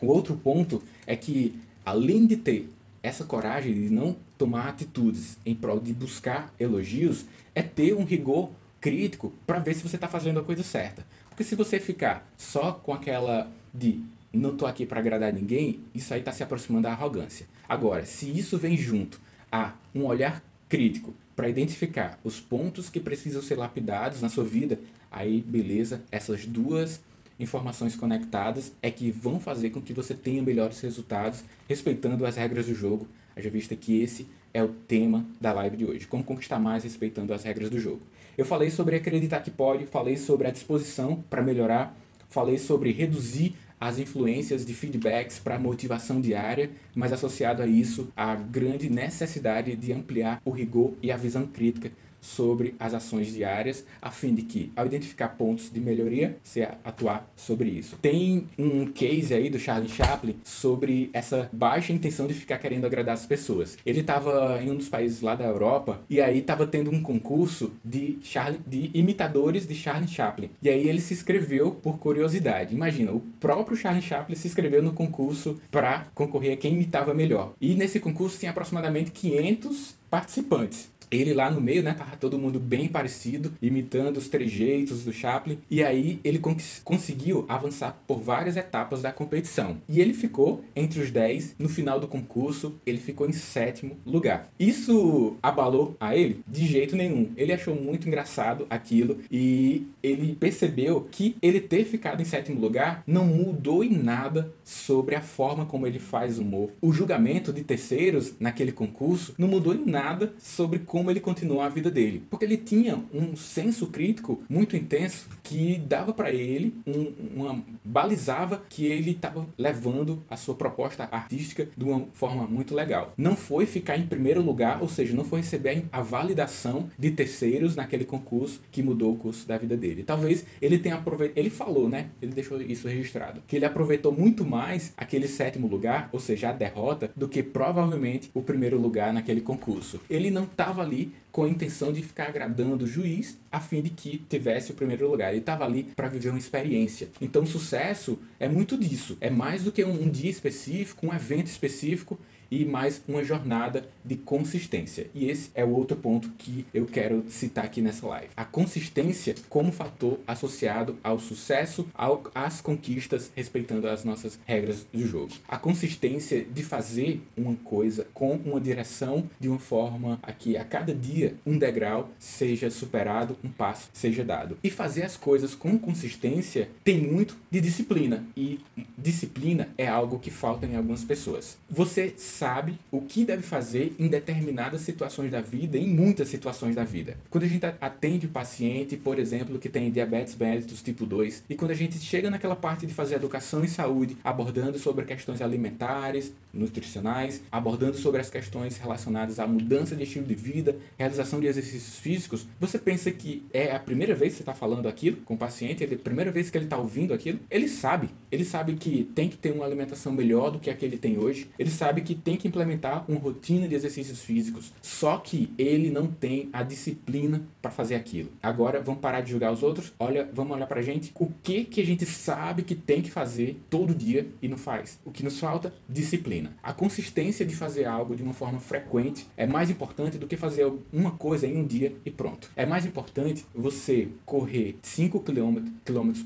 O 0.00 0.06
outro 0.06 0.36
ponto 0.36 0.82
é 1.06 1.14
que, 1.14 1.54
além 1.84 2.26
de 2.26 2.36
ter 2.36 2.68
essa 3.02 3.24
coragem 3.24 3.74
de 3.74 3.90
não 3.90 4.16
tomar 4.38 4.68
atitudes 4.68 5.38
em 5.44 5.54
prol 5.54 5.80
de 5.80 5.92
buscar 5.92 6.54
elogios, 6.58 7.24
é 7.54 7.62
ter 7.62 7.94
um 7.94 8.04
rigor 8.04 8.50
crítico 8.80 9.32
para 9.46 9.58
ver 9.58 9.74
se 9.74 9.82
você 9.82 9.96
está 9.96 10.08
fazendo 10.08 10.40
a 10.40 10.44
coisa 10.44 10.62
certa. 10.62 11.04
Porque 11.28 11.44
se 11.44 11.54
você 11.54 11.80
ficar 11.80 12.30
só 12.36 12.72
com 12.72 12.92
aquela 12.92 13.50
de 13.72 14.00
não 14.32 14.56
tô 14.56 14.66
aqui 14.66 14.86
para 14.86 15.00
agradar 15.00 15.32
ninguém, 15.32 15.80
isso 15.94 16.12
aí 16.14 16.20
está 16.20 16.32
se 16.32 16.42
aproximando 16.42 16.84
da 16.84 16.92
arrogância. 16.92 17.46
Agora, 17.68 18.04
se 18.06 18.30
isso 18.30 18.56
vem 18.56 18.76
junto 18.76 19.20
a 19.50 19.72
um 19.94 20.04
olhar 20.04 20.42
crítico 20.68 21.14
para 21.36 21.48
identificar 21.48 22.18
os 22.24 22.40
pontos 22.40 22.88
que 22.88 23.00
precisam 23.00 23.42
ser 23.42 23.56
lapidados 23.56 24.22
na 24.22 24.28
sua 24.28 24.44
vida, 24.44 24.78
aí 25.10 25.42
beleza, 25.42 26.02
essas 26.10 26.46
duas 26.46 27.00
informações 27.42 27.96
conectadas 27.96 28.72
é 28.80 28.90
que 28.90 29.10
vão 29.10 29.40
fazer 29.40 29.70
com 29.70 29.80
que 29.80 29.92
você 29.92 30.14
tenha 30.14 30.42
melhores 30.42 30.80
resultados 30.80 31.42
respeitando 31.68 32.24
as 32.24 32.36
regras 32.36 32.66
do 32.66 32.74
jogo. 32.74 33.06
Haja 33.36 33.50
vista 33.50 33.74
que 33.74 34.00
esse 34.00 34.26
é 34.54 34.62
o 34.62 34.68
tema 34.68 35.24
da 35.40 35.52
live 35.52 35.76
de 35.76 35.84
hoje. 35.84 36.06
Como 36.06 36.22
conquistar 36.22 36.58
mais 36.58 36.84
respeitando 36.84 37.32
as 37.34 37.42
regras 37.42 37.70
do 37.70 37.78
jogo. 37.78 38.00
Eu 38.36 38.44
falei 38.44 38.70
sobre 38.70 38.96
acreditar 38.96 39.40
que 39.40 39.50
pode, 39.50 39.86
falei 39.86 40.16
sobre 40.16 40.46
a 40.46 40.50
disposição 40.50 41.22
para 41.28 41.42
melhorar, 41.42 41.94
falei 42.30 42.58
sobre 42.58 42.92
reduzir 42.92 43.54
as 43.78 43.98
influências 43.98 44.64
de 44.64 44.72
feedbacks 44.72 45.40
para 45.40 45.58
motivação 45.58 46.20
diária, 46.20 46.70
mas 46.94 47.12
associado 47.12 47.62
a 47.62 47.66
isso, 47.66 48.08
a 48.16 48.34
grande 48.36 48.88
necessidade 48.88 49.74
de 49.74 49.92
ampliar 49.92 50.40
o 50.44 50.50
rigor 50.50 50.94
e 51.02 51.10
a 51.10 51.16
visão 51.16 51.46
crítica 51.46 51.90
sobre 52.22 52.74
as 52.78 52.94
ações 52.94 53.34
diárias, 53.34 53.84
a 54.00 54.10
fim 54.10 54.34
de 54.34 54.42
que, 54.42 54.72
ao 54.74 54.86
identificar 54.86 55.30
pontos 55.30 55.70
de 55.70 55.80
melhoria, 55.80 56.38
você 56.42 56.62
atuar 56.84 57.28
sobre 57.36 57.68
isso. 57.68 57.98
Tem 58.00 58.46
um 58.56 58.86
case 58.86 59.34
aí 59.34 59.50
do 59.50 59.58
Charlie 59.58 59.90
Chaplin 59.90 60.36
sobre 60.44 61.10
essa 61.12 61.50
baixa 61.52 61.92
intenção 61.92 62.26
de 62.26 62.32
ficar 62.32 62.58
querendo 62.58 62.86
agradar 62.86 63.14
as 63.14 63.26
pessoas. 63.26 63.76
Ele 63.84 64.00
estava 64.00 64.62
em 64.62 64.70
um 64.70 64.76
dos 64.76 64.88
países 64.88 65.20
lá 65.20 65.34
da 65.34 65.44
Europa 65.44 66.00
e 66.08 66.20
aí 66.20 66.38
estava 66.38 66.66
tendo 66.66 66.90
um 66.90 67.02
concurso 67.02 67.72
de, 67.84 68.18
Charlie, 68.22 68.60
de 68.66 68.90
imitadores 68.94 69.66
de 69.66 69.74
Charlie 69.74 70.08
Chaplin. 70.08 70.50
E 70.62 70.68
aí 70.68 70.88
ele 70.88 71.00
se 71.00 71.12
inscreveu 71.12 71.72
por 71.72 71.98
curiosidade. 71.98 72.74
Imagina, 72.74 73.12
o 73.12 73.20
próprio 73.40 73.76
Charlie 73.76 74.02
Chaplin 74.02 74.36
se 74.36 74.46
inscreveu 74.46 74.82
no 74.82 74.92
concurso 74.92 75.60
para 75.70 76.06
concorrer 76.14 76.52
a 76.52 76.56
quem 76.56 76.74
imitava 76.74 77.12
melhor. 77.12 77.52
E 77.60 77.74
nesse 77.74 77.98
concurso 77.98 78.38
tinha 78.38 78.52
aproximadamente 78.52 79.10
500 79.10 79.96
participantes 80.08 80.92
ele 81.12 81.34
lá 81.34 81.50
no 81.50 81.60
meio, 81.60 81.82
né? 81.82 81.94
Tava 81.94 82.16
todo 82.16 82.38
mundo 82.38 82.58
bem 82.58 82.88
parecido, 82.88 83.52
imitando 83.60 84.16
os 84.16 84.28
trejeitos 84.28 85.04
do 85.04 85.12
Chaplin. 85.12 85.58
E 85.70 85.82
aí 85.82 86.18
ele 86.24 86.38
cons 86.38 86.80
conseguiu 86.84 87.44
avançar 87.48 88.02
por 88.06 88.20
várias 88.20 88.56
etapas 88.56 89.02
da 89.02 89.12
competição. 89.12 89.76
E 89.88 90.00
ele 90.00 90.14
ficou 90.14 90.64
entre 90.74 91.00
os 91.00 91.10
10. 91.10 91.56
No 91.58 91.68
final 91.68 92.00
do 92.00 92.08
concurso, 92.08 92.74
ele 92.86 92.98
ficou 92.98 93.28
em 93.28 93.32
sétimo 93.32 93.96
lugar. 94.06 94.48
Isso 94.58 95.36
abalou 95.42 95.96
a 96.00 96.16
ele? 96.16 96.42
De 96.46 96.66
jeito 96.66 96.96
nenhum. 96.96 97.30
Ele 97.36 97.52
achou 97.52 97.74
muito 97.74 98.08
engraçado 98.08 98.66
aquilo 98.70 99.18
e 99.30 99.86
ele 100.02 100.34
percebeu 100.34 101.06
que 101.10 101.36
ele 101.42 101.60
ter 101.60 101.84
ficado 101.84 102.20
em 102.22 102.24
sétimo 102.24 102.60
lugar 102.60 103.02
não 103.06 103.26
mudou 103.26 103.84
em 103.84 103.90
nada 103.90 104.52
sobre 104.64 105.14
a 105.14 105.20
forma 105.20 105.66
como 105.66 105.86
ele 105.86 105.98
faz 105.98 106.38
humor. 106.38 106.70
O 106.80 106.92
julgamento 106.92 107.52
de 107.52 107.62
terceiros 107.62 108.34
naquele 108.38 108.72
concurso 108.72 109.34
não 109.36 109.48
mudou 109.48 109.74
em 109.74 109.84
nada 109.84 110.32
sobre 110.38 110.78
como 110.78 111.01
como 111.02 111.10
ele 111.10 111.18
continuou 111.18 111.60
a 111.60 111.68
vida 111.68 111.90
dele. 111.90 112.22
Porque 112.30 112.44
ele 112.44 112.56
tinha 112.56 113.02
um 113.12 113.34
senso 113.34 113.88
crítico 113.88 114.40
muito 114.48 114.76
intenso 114.76 115.26
que 115.42 115.82
dava 115.84 116.12
para 116.12 116.30
ele 116.30 116.76
um, 116.86 117.12
uma 117.34 117.64
balizava 117.84 118.62
que 118.68 118.86
ele 118.86 119.10
estava 119.10 119.44
levando 119.58 120.22
a 120.30 120.36
sua 120.36 120.54
proposta 120.54 121.08
artística 121.10 121.68
de 121.76 121.84
uma 121.84 122.06
forma 122.12 122.46
muito 122.46 122.72
legal. 122.72 123.12
Não 123.16 123.34
foi 123.34 123.66
ficar 123.66 123.98
em 123.98 124.06
primeiro 124.06 124.40
lugar, 124.40 124.80
ou 124.80 124.88
seja, 124.88 125.12
não 125.16 125.24
foi 125.24 125.40
receber 125.40 125.84
a 125.90 126.00
validação 126.00 126.88
de 126.96 127.10
terceiros 127.10 127.74
naquele 127.74 128.04
concurso 128.04 128.60
que 128.70 128.80
mudou 128.80 129.14
o 129.14 129.16
curso 129.16 129.48
da 129.48 129.58
vida 129.58 129.76
dele. 129.76 130.04
Talvez 130.04 130.46
ele 130.60 130.78
tenha 130.78 130.94
aproveitado, 130.94 131.36
ele 131.36 131.50
falou, 131.50 131.88
né? 131.88 132.10
Ele 132.22 132.32
deixou 132.32 132.62
isso 132.62 132.86
registrado, 132.86 133.42
que 133.48 133.56
ele 133.56 133.64
aproveitou 133.64 134.12
muito 134.12 134.44
mais 134.44 134.92
aquele 134.96 135.26
sétimo 135.26 135.66
lugar, 135.66 136.08
ou 136.12 136.20
seja, 136.20 136.50
a 136.50 136.52
derrota, 136.52 137.10
do 137.16 137.28
que 137.28 137.42
provavelmente 137.42 138.30
o 138.32 138.40
primeiro 138.40 138.80
lugar 138.80 139.12
naquele 139.12 139.40
concurso. 139.40 140.00
Ele 140.08 140.30
não 140.30 140.44
estava 140.44 140.84
ali 140.92 141.12
com 141.32 141.44
a 141.44 141.48
intenção 141.48 141.92
de 141.92 142.02
ficar 142.02 142.28
agradando 142.28 142.84
o 142.84 142.86
juiz 142.86 143.38
a 143.50 143.58
fim 143.58 143.82
de 143.82 143.90
que 143.90 144.18
tivesse 144.28 144.70
o 144.70 144.74
primeiro 144.74 145.10
lugar. 145.10 145.30
Ele 145.30 145.40
estava 145.40 145.64
ali 145.64 145.84
para 145.96 146.08
viver 146.08 146.28
uma 146.28 146.38
experiência. 146.38 147.08
Então, 147.20 147.44
sucesso 147.44 148.18
é 148.38 148.48
muito 148.48 148.76
disso. 148.76 149.16
É 149.20 149.30
mais 149.30 149.64
do 149.64 149.72
que 149.72 149.84
um, 149.84 150.02
um 150.02 150.10
dia 150.10 150.30
específico, 150.30 151.06
um 151.06 151.12
evento 151.12 151.46
específico 151.46 152.18
e 152.52 152.66
mais 152.66 153.00
uma 153.08 153.24
jornada 153.24 153.88
de 154.04 154.14
consistência. 154.14 155.06
E 155.14 155.30
esse 155.30 155.50
é 155.54 155.64
o 155.64 155.70
outro 155.70 155.96
ponto 155.96 156.28
que 156.36 156.66
eu 156.74 156.84
quero 156.84 157.24
citar 157.30 157.64
aqui 157.64 157.80
nessa 157.80 158.06
live. 158.06 158.28
A 158.36 158.44
consistência 158.44 159.34
como 159.48 159.72
fator 159.72 160.20
associado 160.26 160.98
ao 161.02 161.18
sucesso, 161.18 161.88
ao, 161.94 162.24
às 162.34 162.60
conquistas, 162.60 163.32
respeitando 163.34 163.88
as 163.88 164.04
nossas 164.04 164.38
regras 164.44 164.84
do 164.92 165.06
jogo. 165.06 165.32
A 165.48 165.56
consistência 165.56 166.44
de 166.44 166.62
fazer 166.62 167.22
uma 167.34 167.56
coisa 167.56 168.06
com 168.12 168.32
uma 168.44 168.60
direção 168.60 169.30
de 169.40 169.48
uma 169.48 169.58
forma 169.58 170.18
a 170.22 170.30
que 170.30 170.54
a 170.54 170.64
cada 170.64 170.94
dia 170.94 171.21
um 171.46 171.58
degrau 171.58 172.10
seja 172.18 172.70
superado, 172.70 173.36
um 173.44 173.48
passo 173.48 173.88
seja 173.92 174.24
dado. 174.24 174.56
E 174.62 174.70
fazer 174.70 175.02
as 175.02 175.16
coisas 175.16 175.54
com 175.54 175.78
consistência 175.78 176.68
tem 176.84 177.00
muito 177.00 177.36
de 177.50 177.60
disciplina. 177.60 178.24
E 178.36 178.60
disciplina 178.96 179.68
é 179.76 179.86
algo 179.86 180.18
que 180.18 180.30
falta 180.30 180.66
em 180.66 180.76
algumas 180.76 181.04
pessoas. 181.04 181.56
Você 181.68 182.14
sabe 182.16 182.78
o 182.90 183.00
que 183.00 183.24
deve 183.24 183.42
fazer 183.42 183.94
em 183.98 184.08
determinadas 184.08 184.80
situações 184.82 185.30
da 185.30 185.40
vida, 185.40 185.76
em 185.76 185.88
muitas 185.88 186.28
situações 186.28 186.74
da 186.74 186.84
vida. 186.84 187.16
Quando 187.30 187.44
a 187.44 187.48
gente 187.48 187.64
atende 187.80 188.26
o 188.26 188.30
paciente, 188.30 188.96
por 188.96 189.18
exemplo, 189.18 189.58
que 189.58 189.68
tem 189.68 189.90
diabetes 189.90 190.36
mellitus 190.36 190.82
tipo 190.82 191.04
2, 191.06 191.44
e 191.48 191.54
quando 191.54 191.70
a 191.70 191.74
gente 191.74 191.98
chega 191.98 192.30
naquela 192.30 192.56
parte 192.56 192.86
de 192.86 192.94
fazer 192.94 193.16
educação 193.16 193.64
em 193.64 193.68
saúde, 193.68 194.16
abordando 194.24 194.78
sobre 194.78 195.04
questões 195.04 195.40
alimentares, 195.40 196.32
nutricionais, 196.52 197.42
abordando 197.50 197.96
sobre 197.96 198.20
as 198.20 198.30
questões 198.30 198.76
relacionadas 198.76 199.38
à 199.38 199.46
mudança 199.46 199.96
de 199.96 200.02
estilo 200.02 200.26
de 200.26 200.34
vida, 200.34 200.76
realização 201.12 201.40
de 201.40 201.46
exercícios 201.46 201.98
físicos, 201.98 202.46
você 202.58 202.78
pensa 202.78 203.10
que 203.10 203.44
é 203.52 203.74
a 203.74 203.78
primeira 203.78 204.14
vez 204.14 204.32
que 204.32 204.38
você 204.38 204.42
está 204.42 204.54
falando 204.54 204.88
aquilo 204.88 205.18
com 205.18 205.34
o 205.34 205.38
paciente, 205.38 205.84
é 205.84 205.94
a 205.94 205.98
primeira 205.98 206.30
vez 206.30 206.50
que 206.50 206.56
ele 206.56 206.64
está 206.64 206.78
ouvindo 206.78 207.12
aquilo? 207.12 207.38
Ele 207.50 207.68
sabe. 207.68 208.08
Ele 208.30 208.44
sabe 208.44 208.74
que 208.74 209.04
tem 209.14 209.28
que 209.28 209.36
ter 209.36 209.52
uma 209.52 209.64
alimentação 209.64 210.12
melhor 210.12 210.50
do 210.50 210.58
que 210.58 210.70
a 210.70 210.74
que 210.74 210.84
ele 210.84 210.96
tem 210.96 211.18
hoje. 211.18 211.50
Ele 211.58 211.70
sabe 211.70 212.00
que 212.00 212.14
tem 212.14 212.36
que 212.36 212.48
implementar 212.48 213.04
uma 213.08 213.20
rotina 213.20 213.68
de 213.68 213.74
exercícios 213.74 214.22
físicos. 214.22 214.72
Só 214.80 215.18
que 215.18 215.52
ele 215.58 215.90
não 215.90 216.06
tem 216.06 216.48
a 216.52 216.62
disciplina 216.62 217.42
para 217.60 217.70
fazer 217.70 217.94
aquilo. 217.94 218.30
Agora 218.42 218.80
vamos 218.80 219.00
parar 219.00 219.20
de 219.20 219.30
julgar 219.30 219.52
os 219.52 219.62
outros. 219.62 219.92
Olha, 219.98 220.28
vamos 220.32 220.56
olhar 220.56 220.66
pra 220.66 220.82
gente. 220.82 221.12
O 221.18 221.30
que 221.42 221.64
que 221.64 221.80
a 221.80 221.86
gente 221.86 222.06
sabe 222.06 222.62
que 222.62 222.74
tem 222.74 223.02
que 223.02 223.10
fazer 223.10 223.60
todo 223.68 223.94
dia 223.94 224.26
e 224.40 224.48
não 224.48 224.56
faz? 224.56 224.98
O 225.04 225.10
que 225.10 225.22
nos 225.22 225.38
falta? 225.38 225.72
Disciplina. 225.88 226.56
A 226.62 226.72
consistência 226.72 227.44
de 227.44 227.54
fazer 227.54 227.84
algo 227.84 228.16
de 228.16 228.22
uma 228.22 228.32
forma 228.32 228.58
frequente 228.58 229.26
é 229.36 229.46
mais 229.46 229.70
importante 229.70 230.18
do 230.18 230.26
que 230.26 230.36
fazer 230.36 230.62
uma 231.02 231.12
coisa 231.12 231.46
em 231.46 231.56
um 231.56 231.66
dia 231.66 231.94
e 232.04 232.10
pronto. 232.10 232.50
É 232.56 232.64
mais 232.64 232.86
importante 232.86 233.44
você 233.54 234.08
correr 234.24 234.76
5 234.82 235.20
km 235.20 235.58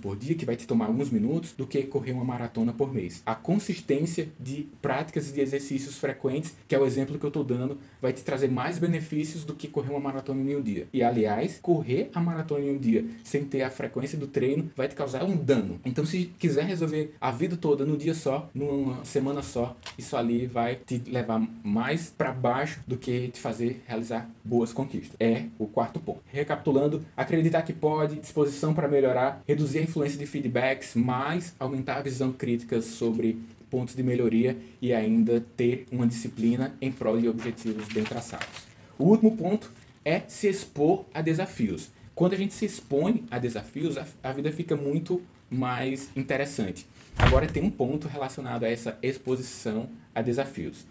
por 0.00 0.16
dia, 0.16 0.34
que 0.34 0.44
vai 0.44 0.54
te 0.54 0.66
tomar 0.66 0.86
alguns 0.86 1.10
minutos, 1.10 1.52
do 1.52 1.66
que 1.66 1.82
correr 1.82 2.12
uma 2.12 2.24
maratona 2.24 2.72
por 2.72 2.92
mês. 2.92 3.22
A 3.24 3.34
consistência 3.34 4.28
de 4.38 4.68
práticas 4.82 5.32
de 5.32 5.40
exercícios 5.40 5.96
frequentes, 5.96 6.54
que 6.68 6.74
é 6.74 6.78
o 6.78 6.86
exemplo 6.86 7.18
que 7.18 7.24
eu 7.24 7.28
estou 7.28 7.42
dando, 7.42 7.78
vai 8.00 8.12
te 8.12 8.22
trazer 8.22 8.48
mais 8.48 8.78
benefícios 8.78 9.44
do 9.44 9.54
que 9.54 9.68
correr 9.68 9.90
uma 9.90 10.00
maratona 10.00 10.40
em 10.40 10.56
um 10.56 10.62
dia. 10.62 10.86
E 10.92 11.02
aliás, 11.02 11.58
correr 11.62 12.10
a 12.14 12.20
maratona 12.20 12.64
em 12.64 12.76
um 12.76 12.78
dia 12.78 13.04
sem 13.24 13.44
ter 13.44 13.62
a 13.62 13.70
frequência 13.70 14.18
do 14.18 14.26
treino 14.26 14.70
vai 14.76 14.88
te 14.88 14.94
causar 14.94 15.24
um 15.24 15.36
dano. 15.36 15.80
Então, 15.84 16.04
se 16.04 16.26
quiser 16.38 16.64
resolver 16.64 17.14
a 17.20 17.30
vida 17.30 17.56
toda 17.56 17.84
num 17.84 17.96
dia 17.96 18.14
só, 18.14 18.48
numa 18.54 19.04
semana 19.04 19.42
só, 19.42 19.76
isso 19.96 20.16
ali 20.16 20.46
vai 20.46 20.76
te 20.76 21.02
levar 21.06 21.40
mais 21.64 22.10
para 22.10 22.32
baixo 22.32 22.80
do 22.86 22.96
que 22.96 23.28
te 23.28 23.40
fazer 23.40 23.82
realizar 23.86 24.28
boas 24.44 24.65
conquistas. 24.72 25.16
É 25.18 25.44
o 25.58 25.66
quarto 25.66 26.00
ponto. 26.00 26.22
Recapitulando, 26.26 27.04
acreditar 27.16 27.62
que 27.62 27.72
pode, 27.72 28.16
disposição 28.16 28.74
para 28.74 28.88
melhorar, 28.88 29.42
reduzir 29.46 29.78
a 29.78 29.82
influência 29.82 30.18
de 30.18 30.26
feedbacks, 30.26 30.94
mais 30.94 31.54
aumentar 31.58 31.96
a 31.96 32.02
visão 32.02 32.32
crítica 32.32 32.80
sobre 32.82 33.38
pontos 33.70 33.94
de 33.94 34.02
melhoria 34.02 34.56
e 34.80 34.92
ainda 34.92 35.44
ter 35.56 35.86
uma 35.90 36.06
disciplina 36.06 36.74
em 36.80 36.90
prol 36.90 37.20
de 37.20 37.28
objetivos 37.28 37.86
bem 37.88 38.04
traçados. 38.04 38.66
O 38.98 39.04
último 39.04 39.36
ponto 39.36 39.70
é 40.04 40.22
se 40.28 40.48
expor 40.48 41.04
a 41.12 41.20
desafios. 41.20 41.90
Quando 42.14 42.32
a 42.32 42.36
gente 42.36 42.54
se 42.54 42.64
expõe 42.64 43.24
a 43.30 43.38
desafios, 43.38 43.98
a, 43.98 44.06
a 44.22 44.32
vida 44.32 44.50
fica 44.50 44.76
muito 44.76 45.20
mais 45.50 46.10
interessante. 46.16 46.86
Agora 47.18 47.46
tem 47.46 47.62
um 47.62 47.70
ponto 47.70 48.08
relacionado 48.08 48.64
a 48.64 48.70
essa 48.70 48.98
exposição 49.02 49.88
a 50.14 50.22
desafios. 50.22 50.86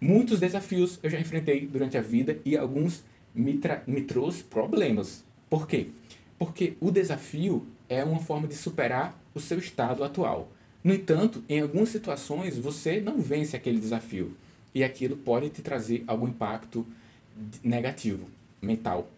Muitos 0.00 0.40
desafios 0.40 0.98
eu 1.02 1.10
já 1.10 1.20
enfrentei 1.20 1.66
durante 1.66 1.96
a 1.96 2.02
vida 2.02 2.38
e 2.44 2.56
alguns 2.56 3.04
me, 3.34 3.60
me 3.86 4.02
trouxe 4.02 4.42
problemas. 4.44 5.24
Por 5.48 5.66
quê? 5.66 5.88
Porque 6.38 6.76
o 6.80 6.90
desafio 6.90 7.66
é 7.88 8.02
uma 8.02 8.20
forma 8.20 8.48
de 8.48 8.54
superar 8.54 9.18
o 9.34 9.40
seu 9.40 9.58
estado 9.58 10.02
atual. 10.02 10.50
No 10.82 10.92
entanto, 10.92 11.44
em 11.48 11.60
algumas 11.60 11.90
situações 11.90 12.58
você 12.58 13.00
não 13.00 13.20
vence 13.20 13.56
aquele 13.56 13.78
desafio 13.78 14.36
e 14.74 14.82
aquilo 14.82 15.16
pode 15.16 15.50
te 15.50 15.62
trazer 15.62 16.02
algum 16.06 16.28
impacto 16.28 16.86
negativo, 17.62 18.28
mental. 18.60 19.10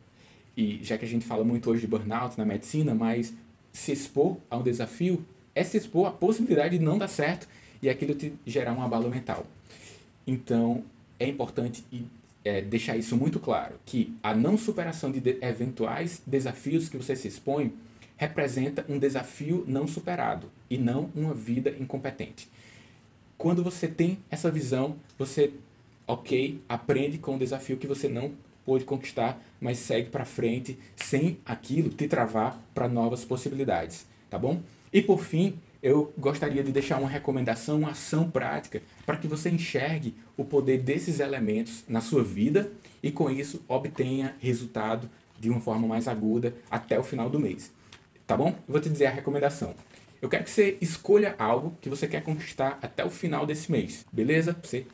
E 0.57 0.81
já 0.83 0.99
que 0.99 1.05
a 1.05 1.09
gente 1.09 1.25
fala 1.25 1.45
muito 1.45 1.71
hoje 1.71 1.83
de 1.83 1.87
burnout 1.87 2.37
na 2.39 2.45
medicina, 2.45 2.95
mas 2.95 3.33
se 3.73 3.93
expor 3.93 4.37
a 4.51 4.57
um 4.57 4.63
desafio 4.63 5.25
é 5.55 5.65
se 5.65 5.77
expor 5.77 6.07
à 6.07 6.11
possibilidade 6.11 6.79
de 6.79 6.85
não 6.85 6.99
dar 6.99 7.09
certo 7.09 7.49
e 7.81 7.89
aquilo 7.89 8.15
te 8.15 8.33
gerar 8.47 8.73
um 8.73 8.83
abalo 8.83 9.09
mental. 9.09 9.47
Então, 10.27 10.83
é 11.19 11.29
importante 11.29 11.85
é, 12.45 12.61
deixar 12.61 12.97
isso 12.97 13.17
muito 13.17 13.41
claro, 13.41 13.77
que 13.87 14.15
a 14.23 14.35
não 14.35 14.59
superação 14.59 15.11
de, 15.11 15.21
de 15.21 15.39
eventuais 15.41 16.21
desafios 16.27 16.89
que 16.89 16.97
você 16.97 17.17
se 17.17 17.29
expõe 17.29 17.73
representa 18.17 18.85
um 18.89 18.99
desafio 18.99 19.65
não 19.67 19.87
superado 19.87 20.51
e 20.69 20.79
não 20.79 21.11
uma 21.15 21.35
vida 21.35 21.75
incompetente. 21.81 22.49
Quando 23.37 23.65
você 23.65 23.89
tem 23.89 24.19
essa 24.31 24.51
visão, 24.51 24.97
você, 25.19 25.53
ok, 26.07 26.61
aprende 26.69 27.19
com 27.19 27.35
o 27.35 27.39
desafio 27.39 27.77
que 27.77 27.87
você 27.87 28.09
não 28.09 28.33
pôde 28.65 28.85
conquistar, 28.85 29.43
mas 29.61 29.79
segue 29.79 30.11
para 30.11 30.25
frente 30.25 30.79
sem 30.97 31.39
aquilo 31.45 31.91
te 31.91 32.07
travar 32.07 32.63
para 32.75 32.89
novas 32.89 33.25
possibilidades, 33.25 34.07
tá 34.31 34.39
bom? 34.39 34.61
E 34.93 35.03
por 35.03 35.23
fim, 35.23 35.59
eu 35.85 36.15
gostaria 36.17 36.65
de 36.65 36.73
deixar 36.73 36.99
uma 36.99 37.11
recomendação, 37.11 37.77
uma 37.77 37.91
ação 37.91 38.31
prática 38.31 38.81
para 39.05 39.19
que 39.19 39.29
você 39.29 39.51
enxergue 39.51 40.15
o 40.35 40.43
poder 40.43 40.79
desses 40.79 41.21
elementos 41.21 41.85
na 41.87 42.01
sua 42.01 42.25
vida 42.25 42.73
e 43.03 43.13
com 43.13 43.29
isso 43.29 43.63
obtenha 43.69 44.35
resultado 44.41 45.11
de 45.39 45.51
uma 45.51 45.61
forma 45.61 45.87
mais 45.87 46.09
aguda 46.09 46.55
até 46.71 46.99
o 46.99 47.03
final 47.03 47.29
do 47.29 47.39
mês. 47.39 47.71
Tá 48.27 48.35
bom? 48.35 48.49
Eu 48.49 48.73
vou 48.73 48.81
te 48.81 48.89
dizer 48.89 49.07
a 49.07 49.11
recomendação. 49.11 49.75
Eu 50.23 50.29
quero 50.31 50.45
que 50.45 50.51
você 50.51 50.79
escolha 50.81 51.35
algo 51.39 51.77
que 51.83 51.91
você 51.91 52.09
quer 52.09 52.23
conquistar 52.23 52.79
até 52.81 53.05
o 53.05 53.11
final 53.11 53.45
desse 53.45 53.71
mês, 53.71 54.07
beleza? 54.11 54.57
Você 54.63 54.87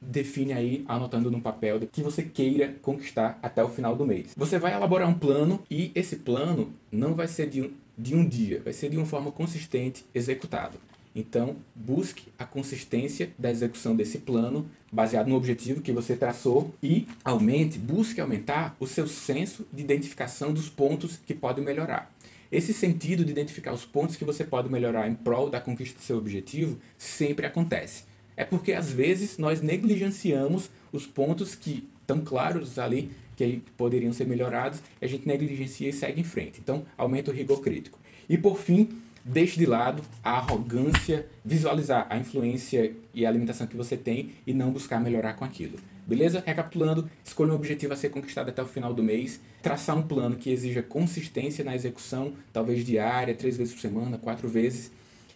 define 0.00 0.54
aí, 0.54 0.84
anotando 0.88 1.30
no 1.30 1.42
papel, 1.42 1.80
que 1.80 2.02
você 2.02 2.22
queira 2.22 2.74
conquistar 2.80 3.38
até 3.42 3.62
o 3.62 3.68
final 3.68 3.94
do 3.94 4.06
mês. 4.06 4.32
Você 4.36 4.58
vai 4.58 4.72
elaborar 4.72 5.06
um 5.06 5.14
plano 5.14 5.62
e 5.70 5.92
esse 5.94 6.16
plano 6.16 6.72
não 6.90 7.14
vai 7.14 7.28
ser 7.28 7.48
de 7.48 7.70
de 8.00 8.14
um 8.14 8.26
dia, 8.26 8.60
vai 8.64 8.72
ser 8.72 8.88
de 8.88 8.96
uma 8.96 9.06
forma 9.06 9.30
consistente 9.30 10.04
executado. 10.14 10.78
Então, 11.14 11.56
busque 11.74 12.28
a 12.38 12.44
consistência 12.44 13.30
da 13.38 13.50
execução 13.50 13.96
desse 13.96 14.18
plano, 14.18 14.70
baseado 14.92 15.28
no 15.28 15.34
objetivo 15.34 15.82
que 15.82 15.92
você 15.92 16.16
traçou, 16.16 16.72
e 16.82 17.06
aumente, 17.24 17.78
busque 17.78 18.20
aumentar 18.20 18.76
o 18.78 18.86
seu 18.86 19.06
senso 19.06 19.66
de 19.72 19.82
identificação 19.82 20.52
dos 20.52 20.68
pontos 20.68 21.18
que 21.26 21.34
podem 21.34 21.64
melhorar. 21.64 22.12
Esse 22.50 22.72
sentido 22.72 23.24
de 23.24 23.30
identificar 23.30 23.72
os 23.72 23.84
pontos 23.84 24.16
que 24.16 24.24
você 24.24 24.44
pode 24.44 24.70
melhorar 24.70 25.08
em 25.08 25.14
prol 25.14 25.50
da 25.50 25.60
conquista 25.60 25.98
do 25.98 26.04
seu 26.04 26.16
objetivo 26.16 26.78
sempre 26.96 27.46
acontece. 27.46 28.04
É 28.36 28.44
porque 28.44 28.72
às 28.72 28.90
vezes 28.90 29.36
nós 29.36 29.60
negligenciamos 29.60 30.70
os 30.92 31.06
pontos 31.06 31.54
que 31.54 31.88
estão 32.00 32.20
claros 32.20 32.78
ali 32.78 33.10
que 33.48 33.70
poderiam 33.76 34.12
ser 34.12 34.26
melhorados, 34.26 34.80
a 35.00 35.06
gente 35.06 35.26
negligencia 35.26 35.88
e 35.88 35.92
segue 35.92 36.20
em 36.20 36.24
frente. 36.24 36.60
Então, 36.60 36.84
aumenta 36.96 37.30
o 37.30 37.34
rigor 37.34 37.60
crítico. 37.60 37.98
E 38.28 38.36
por 38.36 38.58
fim, 38.58 38.88
deixe 39.24 39.58
de 39.58 39.66
lado 39.66 40.02
a 40.22 40.32
arrogância, 40.32 41.26
visualizar 41.44 42.06
a 42.10 42.16
influência 42.16 42.94
e 43.14 43.24
a 43.24 43.30
limitação 43.30 43.66
que 43.66 43.76
você 43.76 43.96
tem 43.96 44.32
e 44.46 44.52
não 44.52 44.70
buscar 44.70 45.00
melhorar 45.00 45.34
com 45.34 45.44
aquilo. 45.44 45.78
Beleza? 46.06 46.42
Recapitulando, 46.44 47.08
escolha 47.24 47.52
um 47.52 47.56
objetivo 47.56 47.92
a 47.92 47.96
ser 47.96 48.08
conquistado 48.10 48.48
até 48.48 48.62
o 48.62 48.66
final 48.66 48.92
do 48.92 49.02
mês, 49.02 49.40
traçar 49.62 49.96
um 49.96 50.02
plano 50.02 50.36
que 50.36 50.50
exija 50.50 50.82
consistência 50.82 51.64
na 51.64 51.74
execução, 51.74 52.32
talvez 52.52 52.84
diária, 52.84 53.34
três 53.34 53.56
vezes 53.56 53.72
por 53.74 53.80
semana, 53.80 54.18
quatro 54.18 54.48
vezes, 54.48 54.90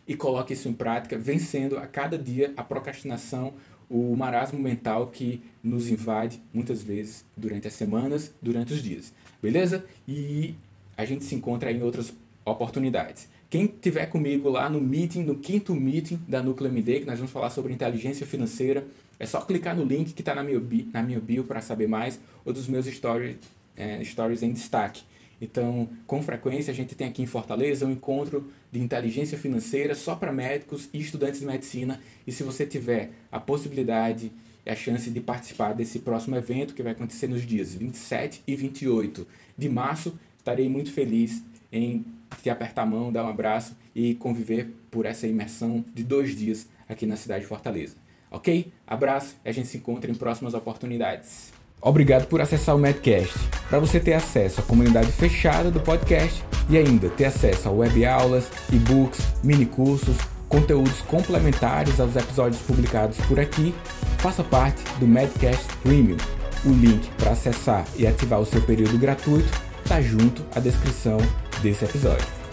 e 0.07 0.15
coloque 0.15 0.53
isso 0.53 0.69
em 0.69 0.73
prática, 0.73 1.17
vencendo 1.17 1.79
a 1.79 1.87
cada 1.87 2.19
dia 2.19 2.53
a 2.57 2.63
procrastinação, 2.63 3.55
o 3.89 4.17
marasmo 4.17 4.59
mental 4.59 5.09
que 5.09 5.43
nos 5.63 5.89
invade 5.89 6.41
muitas 6.53 6.83
vezes 6.83 7.25
durante 7.37 7.69
as 7.69 7.75
semanas, 7.75 8.33
durante 8.41 8.73
os 8.73 8.83
dias. 8.83 9.13
Beleza? 9.43 9.85
E 10.07 10.55
a 10.97 11.05
gente 11.05 11.25
se 11.25 11.35
encontra 11.35 11.71
em 11.71 11.83
outras 11.83 12.13
oportunidades. 12.45 13.29
Quem 13.49 13.67
tiver 13.67 14.07
comigo 14.07 14.49
lá 14.49 14.69
no 14.69 14.81
meeting, 14.81 15.23
no 15.23 15.37
quinto 15.37 15.75
meeting 15.75 16.19
da 16.27 16.43
Núcleo 16.43 16.71
MD, 16.71 17.01
que 17.01 17.07
nós 17.07 17.19
vamos 17.19 17.33
falar 17.33 17.51
sobre 17.51 17.73
inteligência 17.73 18.27
financeira, 18.27 18.85
é 19.19 19.27
só 19.27 19.41
clicar 19.41 19.77
no 19.77 19.85
link 19.85 20.13
que 20.13 20.23
está 20.23 20.35
na 20.35 20.43
minha 20.43 20.59
bio, 20.59 21.21
bio 21.21 21.45
para 21.45 21.61
saber 21.61 21.87
mais, 21.87 22.19
ou 22.45 22.53
dos 22.53 22.67
meus 22.67 22.87
stories, 22.87 23.37
é, 23.77 24.03
stories 24.03 24.43
em 24.43 24.53
destaque. 24.53 25.03
Então, 25.41 25.89
com 26.07 26.23
frequência, 26.23 26.71
a 26.71 26.75
gente 26.75 26.95
tem 26.95 27.09
aqui 27.09 27.23
em 27.23 27.27
Fortaleza 27.27 27.87
um 27.87 27.91
encontro 27.91 28.51
de 28.71 28.81
inteligência 28.81 29.37
financeira 29.37 29.95
só 29.95 30.15
para 30.15 30.33
médicos 30.33 30.89
e 30.93 31.01
estudantes 31.01 31.41
de 31.41 31.47
medicina. 31.47 32.01
E 32.27 32.33
se 32.33 32.43
você 32.43 32.67
tiver 32.67 33.11
a 33.31 33.41
possibilidade 33.41 34.33
e 34.65 34.71
a 34.71 34.75
chance 34.75 35.11
de 35.11 35.21
participar 35.21 35.75
desse 35.75 35.99
próximo 35.99 36.37
evento, 36.37 36.75
que 36.75 36.83
vai 36.83 36.93
acontecer 36.93 37.29
nos 37.29 37.47
dias 37.47 37.75
27 37.75 38.43
e 38.47 38.57
28 38.57 39.27
de 39.57 39.69
março, 39.69 40.19
estarei 40.39 40.69
muito 40.69 40.93
feliz 40.93 41.43
em 41.71 42.05
te 42.43 42.51
apertar 42.51 42.83
a 42.83 42.87
mão, 42.87 43.13
dar 43.13 43.25
um 43.25 43.29
abraço 43.29 43.77
e 43.95 44.15
conviver 44.15 44.73
por 44.91 45.07
essa 45.07 45.27
imersão 45.27 45.85
de 45.93 46.03
dois 46.03 46.37
dias 46.37 46.69
aqui 46.89 47.07
na 47.07 47.17
cidade 47.17 47.43
de 47.43 47.47
Fortaleza. 47.47 47.97
Ok? 48.31 48.73
Abraço 48.87 49.37
e 49.45 49.49
a 49.49 49.53
gente 49.53 49.69
se 49.69 49.77
encontra 49.77 50.11
em 50.11 50.15
próximas 50.15 50.55
oportunidades. 50.55 51.53
Obrigado 51.85 52.27
por 52.27 52.41
acessar 52.41 52.75
o 52.75 52.79
Medcast. 52.79 53.35
Para 53.69 53.79
você 53.79 54.01
ter 54.01 54.15
acesso 54.15 54.61
à 54.61 54.63
comunidade 54.63 55.13
fechada 55.13 55.71
do 55.71 55.79
podcast 55.79 56.43
e 56.71 56.79
ainda 56.79 57.11
ter 57.11 57.27
acesso 57.27 57.69
a 57.69 57.73
web 57.73 58.07
aulas, 58.07 58.49
e-books, 58.73 59.21
mini 59.43 59.67
cursos, 59.67 60.17
conteúdos 60.49 61.03
complementares 61.03 62.01
aos 62.01 62.17
episódios 62.17 62.63
publicados 62.63 63.19
por 63.27 63.39
aqui, 63.39 63.75
faça 64.17 64.43
parte 64.43 64.83
do 64.99 65.07
Medcast 65.07 65.67
Premium. 65.83 66.17
O 66.65 66.71
link 66.71 67.07
para 67.19 67.33
acessar 67.33 67.85
e 67.99 68.07
ativar 68.07 68.41
o 68.41 68.47
seu 68.47 68.63
período 68.63 68.97
gratuito 68.97 69.51
está 69.83 70.01
junto 70.01 70.43
à 70.57 70.61
descrição 70.61 71.19
desse 71.61 71.85
episódio. 71.85 72.44